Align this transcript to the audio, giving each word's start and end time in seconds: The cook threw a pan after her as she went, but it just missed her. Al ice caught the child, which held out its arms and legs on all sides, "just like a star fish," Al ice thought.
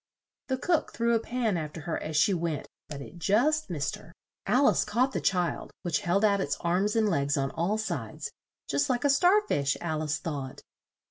The 0.47 0.57
cook 0.57 0.93
threw 0.93 1.13
a 1.13 1.19
pan 1.19 1.57
after 1.57 1.81
her 1.81 2.01
as 2.01 2.17
she 2.17 2.33
went, 2.33 2.67
but 2.87 3.01
it 3.03 3.19
just 3.19 3.69
missed 3.69 3.97
her. 3.97 4.11
Al 4.47 4.67
ice 4.67 4.83
caught 4.83 5.11
the 5.11 5.21
child, 5.21 5.69
which 5.83 5.99
held 5.99 6.25
out 6.25 6.41
its 6.41 6.57
arms 6.61 6.95
and 6.95 7.07
legs 7.07 7.37
on 7.37 7.51
all 7.51 7.77
sides, 7.77 8.31
"just 8.67 8.89
like 8.89 9.03
a 9.05 9.11
star 9.11 9.41
fish," 9.47 9.77
Al 9.79 10.01
ice 10.01 10.17
thought. 10.17 10.63